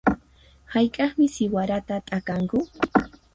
Hayk'aqmi 0.73 1.25
siwarata 1.33 1.95
t'akanku? 2.07 2.57